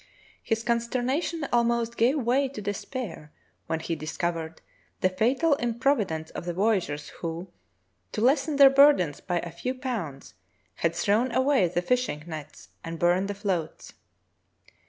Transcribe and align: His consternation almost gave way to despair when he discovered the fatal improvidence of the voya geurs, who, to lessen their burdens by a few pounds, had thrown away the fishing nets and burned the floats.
His 0.41 0.63
consternation 0.63 1.47
almost 1.53 1.95
gave 1.95 2.17
way 2.17 2.47
to 2.49 2.59
despair 2.59 3.31
when 3.67 3.79
he 3.81 3.95
discovered 3.95 4.59
the 5.01 5.09
fatal 5.09 5.53
improvidence 5.57 6.31
of 6.31 6.45
the 6.45 6.55
voya 6.55 6.79
geurs, 6.83 7.09
who, 7.19 7.51
to 8.11 8.19
lessen 8.19 8.55
their 8.55 8.71
burdens 8.71 9.19
by 9.21 9.37
a 9.41 9.51
few 9.51 9.75
pounds, 9.75 10.33
had 10.77 10.95
thrown 10.95 11.31
away 11.31 11.67
the 11.67 11.83
fishing 11.83 12.23
nets 12.25 12.69
and 12.83 12.97
burned 12.97 13.27
the 13.27 13.35
floats. 13.35 13.93